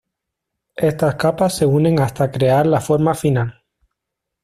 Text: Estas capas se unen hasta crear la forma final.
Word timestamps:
Estas 0.87 1.13
capas 1.13 1.57
se 1.57 1.67
unen 1.67 1.99
hasta 1.99 2.31
crear 2.31 2.65
la 2.65 2.81
forma 2.81 3.13
final. 3.13 3.61